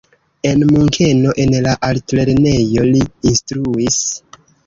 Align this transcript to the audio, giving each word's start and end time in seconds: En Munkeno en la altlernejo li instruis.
En 0.51 0.61
Munkeno 0.69 1.33
en 1.43 1.53
la 1.65 1.75
altlernejo 1.89 2.87
li 2.89 3.05
instruis. 3.33 4.01